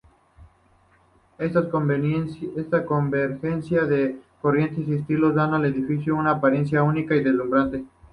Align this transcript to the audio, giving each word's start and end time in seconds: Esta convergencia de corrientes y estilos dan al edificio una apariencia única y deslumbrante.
Esta 1.37 1.69
convergencia 1.69 3.85
de 3.85 4.19
corrientes 4.41 4.87
y 4.87 4.93
estilos 4.95 5.35
dan 5.35 5.53
al 5.53 5.65
edificio 5.65 6.15
una 6.15 6.31
apariencia 6.31 6.81
única 6.81 7.13
y 7.13 7.23
deslumbrante. 7.23 7.83